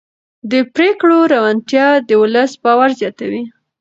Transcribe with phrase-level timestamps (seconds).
[0.51, 3.43] د پرېکړو روڼتیا د ولس باور زیاتوي